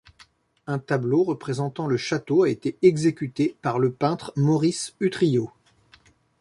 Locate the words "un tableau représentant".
0.65-1.85